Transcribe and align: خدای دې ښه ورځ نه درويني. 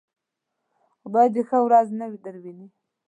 خدای 1.01 1.27
دې 1.35 1.41
ښه 1.49 1.57
ورځ 1.67 1.87
نه 1.99 2.05
درويني. 2.23 2.67